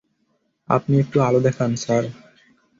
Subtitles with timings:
[0.69, 2.03] আপনি একটু আলো দেখান, স্যার।